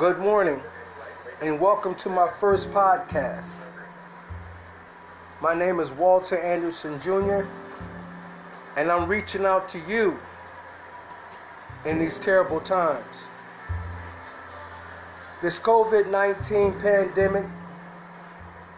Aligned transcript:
Good 0.00 0.18
morning, 0.18 0.62
and 1.42 1.60
welcome 1.60 1.94
to 1.96 2.08
my 2.08 2.26
first 2.26 2.70
podcast. 2.70 3.58
My 5.42 5.52
name 5.52 5.78
is 5.78 5.92
Walter 5.92 6.38
Anderson 6.38 6.98
Jr., 7.02 7.44
and 8.78 8.90
I'm 8.90 9.06
reaching 9.06 9.44
out 9.44 9.68
to 9.68 9.78
you 9.86 10.18
in 11.84 11.98
these 11.98 12.16
terrible 12.16 12.60
times. 12.60 13.26
This 15.42 15.58
COVID 15.58 16.10
19 16.10 16.80
pandemic 16.80 17.44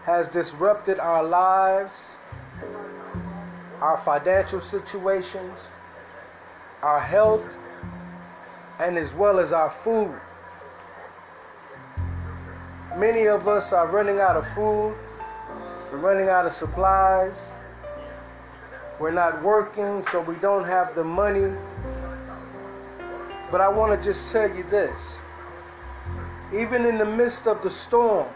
has 0.02 0.26
disrupted 0.26 0.98
our 0.98 1.22
lives, 1.22 2.16
our 3.80 3.96
financial 3.96 4.60
situations, 4.60 5.60
our 6.82 6.98
health, 6.98 7.44
and 8.80 8.98
as 8.98 9.14
well 9.14 9.38
as 9.38 9.52
our 9.52 9.70
food. 9.70 10.18
Many 12.96 13.26
of 13.26 13.48
us 13.48 13.72
are 13.72 13.86
running 13.86 14.20
out 14.20 14.36
of 14.36 14.46
food, 14.48 14.94
we're 15.90 15.98
running 15.98 16.28
out 16.28 16.44
of 16.44 16.52
supplies, 16.52 17.50
we're 19.00 19.10
not 19.10 19.42
working, 19.42 20.04
so 20.10 20.20
we 20.20 20.34
don't 20.36 20.64
have 20.64 20.94
the 20.94 21.02
money. 21.02 21.54
But 23.50 23.60
I 23.60 23.68
want 23.68 23.98
to 23.98 24.04
just 24.04 24.30
tell 24.30 24.54
you 24.54 24.62
this 24.64 25.18
even 26.54 26.84
in 26.84 26.98
the 26.98 27.04
midst 27.04 27.46
of 27.46 27.62
the 27.62 27.70
storm, 27.70 28.28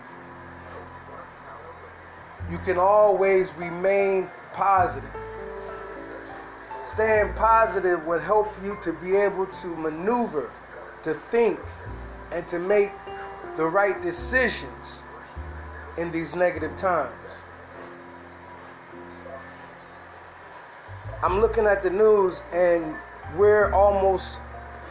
you 2.51 2.57
can 2.59 2.79
always 2.79 3.53
remain 3.55 4.31
positive. 4.55 5.11
Staying 6.87 7.35
positive 7.35 8.07
will 8.07 8.21
help 8.21 8.49
you 8.65 8.79
to 8.83 8.93
be 8.95 9.17
able 9.17 9.47
to 9.47 9.67
maneuver, 9.77 10.51
to 11.03 11.13
think, 11.13 11.61
and 12.33 12.47
to 12.49 12.59
make 12.59 12.91
the 13.57 13.67
right 13.67 14.01
decisions 14.03 15.01
in 15.97 16.11
these 16.11 16.35
negative 16.35 16.77
times. 16.77 17.13
I'm 21.23 21.41
looking 21.41 21.67
at 21.67 21.83
the 21.83 21.91
news 21.91 22.43
and 22.53 22.95
we're 23.37 23.73
almost 23.73 24.39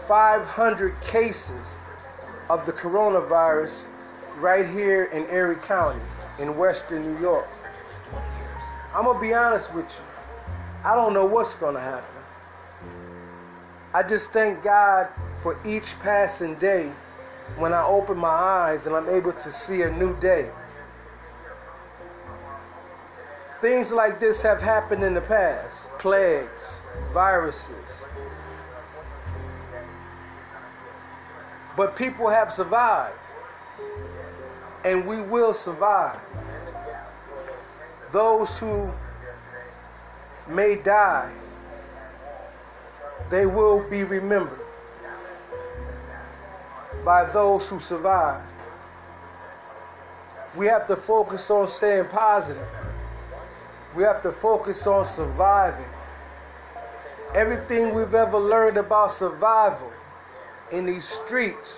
500 0.08 1.00
cases 1.02 1.76
of 2.50 2.66
the 2.66 2.74
coronavirus 2.74 3.86
right 4.38 4.68
here 4.68 5.06
in 5.06 5.24
Erie 5.30 5.56
County 5.58 6.02
in 6.40 6.58
western 6.58 7.04
New 7.04 7.22
York. 7.22 7.48
I'm 8.94 9.06
going 9.06 9.18
to 9.18 9.22
be 9.22 9.34
honest 9.34 9.74
with 9.74 9.86
you. 9.86 10.06
I 10.84 10.96
don't 10.96 11.14
know 11.14 11.26
what's 11.26 11.56
going 11.56 11.76
to 11.76 11.82
happen. 11.82 12.22
I 13.94 14.04
just 14.04 14.32
thank 14.32 14.62
God 14.62 15.08
for 15.42 15.60
each 15.66 15.98
passing 16.00 16.56
day 16.56 16.92
when 17.58 17.74
I 17.74 17.84
open 17.84 18.18
my 18.18 18.28
eyes 18.28 18.86
and 18.86 18.96
I'm 18.96 19.10
able 19.10 19.34
to 19.34 19.52
see 19.52 19.84
a 19.84 19.92
new 19.92 20.20
day. 20.20 20.50
Things 23.62 23.92
like 23.92 24.20
this 24.20 24.42
have 24.42 24.62
happened 24.62 25.04
in 25.04 25.14
the 25.14 25.22
past 25.22 25.90
plagues, 26.00 26.82
viruses. 27.14 28.04
But 31.78 31.96
people 31.96 32.30
have 32.30 32.54
survived, 32.54 33.18
and 34.84 35.06
we 35.06 35.22
will 35.22 35.54
survive. 35.54 36.20
Those 38.12 38.58
who 38.58 38.92
may 40.48 40.76
die, 40.76 41.32
they 43.30 43.46
will 43.46 43.80
be 43.90 44.04
remembered 44.04 44.65
by 47.06 47.24
those 47.32 47.68
who 47.68 47.80
survive. 47.80 48.42
We 50.58 50.66
have 50.66 50.88
to 50.88 50.96
focus 50.96 51.52
on 51.52 51.68
staying 51.68 52.06
positive. 52.06 52.68
We 53.96 54.04
have 54.04 54.24
to 54.24 54.32
focus 54.32 54.88
on 54.88 55.06
surviving. 55.06 55.86
Everything 57.36 57.94
we've 57.94 58.16
ever 58.16 58.40
learned 58.40 58.78
about 58.78 59.12
survival 59.12 59.92
in 60.72 60.86
these 60.86 61.06
streets, 61.06 61.78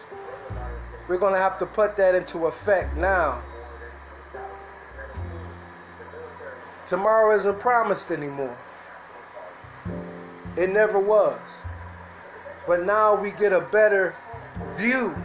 we're 1.07 1.17
going 1.17 1.33
to 1.33 1.39
have 1.39 1.59
to 1.59 1.65
put 1.65 1.97
that 1.97 2.15
into 2.15 2.45
effect 2.45 2.95
now. 2.95 3.41
Tomorrow 6.87 7.35
isn't 7.35 7.59
promised 7.59 8.11
anymore. 8.11 8.57
It 10.55 10.69
never 10.69 10.99
was. 10.99 11.39
But 12.65 12.85
now 12.85 13.15
we 13.15 13.31
get 13.31 13.51
a 13.51 13.61
better 13.61 14.15
view 14.77 15.15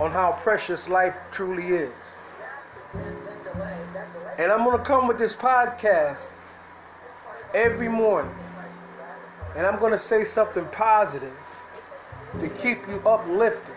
on 0.00 0.10
how 0.10 0.32
precious 0.42 0.88
life 0.88 1.18
truly 1.30 1.68
is. 1.68 1.92
And 4.38 4.50
I'm 4.50 4.64
going 4.64 4.78
to 4.78 4.84
come 4.84 5.06
with 5.06 5.18
this 5.18 5.34
podcast 5.34 6.28
every 7.54 7.88
morning. 7.88 8.34
And 9.56 9.66
I'm 9.66 9.78
going 9.78 9.92
to 9.92 9.98
say 9.98 10.24
something 10.24 10.66
positive 10.72 11.32
to 12.40 12.48
keep 12.48 12.86
you 12.88 12.96
uplifted. 13.06 13.74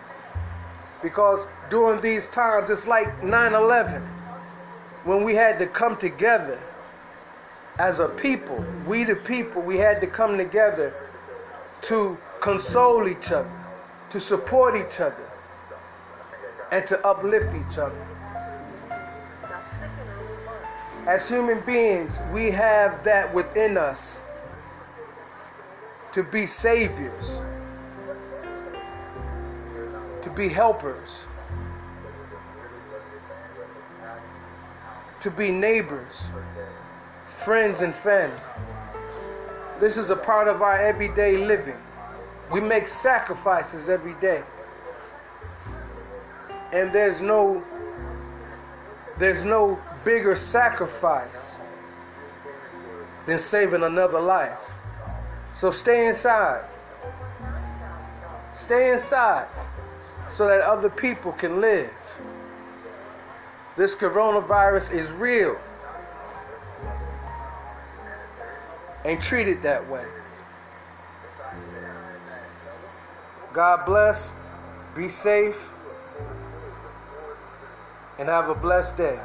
Because 1.04 1.48
during 1.70 2.02
these 2.02 2.28
times, 2.28 2.72
it's 2.72 2.88
like 2.88 3.24
9 3.24 3.54
11 3.54 4.02
when 5.04 5.24
we 5.24 5.36
had 5.36 5.60
to 5.60 5.68
come 5.68 5.96
together 5.98 6.60
as 7.80 8.00
a 8.00 8.10
people. 8.10 8.64
We, 8.88 9.04
the 9.04 9.16
people, 9.16 9.62
we 9.62 9.78
had 9.78 10.02
to 10.02 10.08
come 10.08 10.38
together 10.38 10.94
to 11.84 12.18
console 12.40 13.08
each 13.08 13.32
other, 13.32 13.52
to 14.10 14.20
support 14.20 14.76
each 14.76 15.00
other, 15.00 15.30
and 16.72 16.86
to 16.88 17.06
uplift 17.06 17.54
each 17.56 17.78
other. 17.78 18.08
As 21.06 21.28
human 21.28 21.62
beings, 21.62 22.20
we 22.34 22.52
have 22.52 23.04
that 23.04 23.34
within 23.34 23.78
us 23.78 24.20
to 26.12 26.24
be 26.24 26.46
saviors 26.46 27.40
to 30.28 30.34
be 30.34 30.50
helpers, 30.50 31.22
to 35.22 35.32
be 35.32 35.52
neighbors, 35.52 36.22
friends, 37.28 37.80
and 37.80 37.96
family. 37.96 38.36
This 39.80 39.96
is 39.96 40.10
a 40.10 40.18
part 40.18 40.50
of 40.50 40.62
our 40.62 40.78
everyday 40.78 41.38
living. 41.38 41.78
We 42.52 42.62
make 42.62 42.88
sacrifices 42.88 43.90
every 43.90 44.14
day. 44.16 44.44
And 46.72 46.92
there's 46.94 47.22
no 47.22 47.64
there's 49.18 49.44
no 49.44 49.80
bigger 50.06 50.36
sacrifice 50.36 51.58
than 53.26 53.40
saving 53.40 53.84
another 53.84 54.22
life. 54.22 54.60
So 55.54 55.72
stay 55.72 56.08
inside. 56.08 56.66
Stay 58.54 58.92
inside 58.92 59.48
so 60.30 60.48
that 60.48 60.62
other 60.62 60.90
people 60.90 61.32
can 61.32 61.60
live. 61.62 61.90
This 63.76 63.96
coronavirus 63.96 64.94
is 64.94 65.12
real 65.12 65.58
and 69.06 69.22
treat 69.22 69.48
it 69.48 69.62
that 69.64 69.88
way. 69.90 70.06
God 73.58 73.88
bless, 73.88 74.34
be 74.96 75.10
safe, 75.10 75.70
and 78.20 78.30
have 78.30 78.50
a 78.50 78.54
blessed 78.54 78.96
day. 78.98 79.20